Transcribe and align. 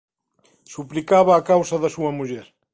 Suplicaba 0.73 1.31
a 1.35 1.45
causa 1.51 1.75
da 1.83 1.93
súa 1.95 2.11
muller. 2.19 2.45